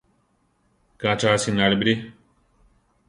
Ka 0.99 1.11
cha 1.19 1.27
asináli 1.35 1.75
bíri! 1.81 1.95